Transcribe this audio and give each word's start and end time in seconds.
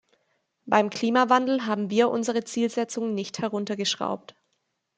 Beim 0.65 0.89
Klimawandel 0.89 1.67
haben 1.67 1.91
wir 1.91 2.09
unsere 2.09 2.43
Zielsetzungen 2.43 3.13
nicht 3.13 3.37
heruntergeschraubt. 3.37 4.35